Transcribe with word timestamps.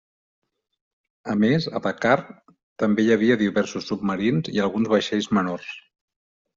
A 1.33 1.35
més, 1.41 1.67
a 1.79 1.83
Dakar 1.89 2.17
també 2.85 3.05
hi 3.07 3.15
havia 3.19 3.39
diversos 3.45 3.89
submarins 3.93 4.53
i 4.59 4.67
alguns 4.69 4.95
vaixells 4.99 5.33
menors. 5.41 5.75